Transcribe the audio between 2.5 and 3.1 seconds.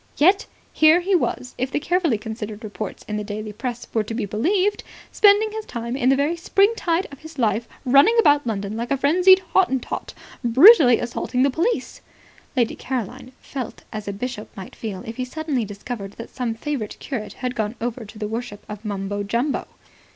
reports